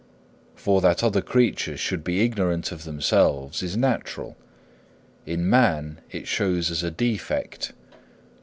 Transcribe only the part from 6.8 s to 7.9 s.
a defect.